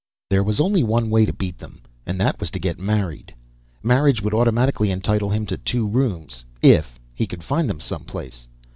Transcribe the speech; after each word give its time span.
There 0.31 0.41
was 0.41 0.59
only 0.59 0.81
one 0.83 1.11
way 1.11 1.27
to 1.27 1.31
beat 1.31 1.59
them 1.59 1.79
and 2.07 2.19
that 2.19 2.39
was 2.39 2.49
to 2.49 2.59
get 2.59 2.79
married. 2.79 3.35
Marriage 3.83 4.19
would 4.23 4.33
automatically 4.33 4.89
entitle 4.89 5.29
him 5.29 5.45
to 5.45 5.57
two 5.57 5.87
rooms 5.87 6.43
if 6.63 6.99
he 7.13 7.27
could 7.27 7.43
find 7.43 7.69
them 7.69 7.79
someplace. 7.79 8.47